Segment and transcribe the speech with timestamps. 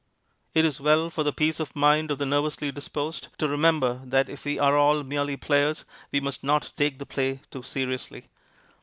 [0.55, 4.29] It is well for the peace of mind of the nervously disposed to remember that
[4.29, 8.25] if we are all merely players, we must not take the play too seriously.